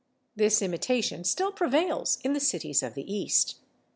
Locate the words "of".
2.81-2.95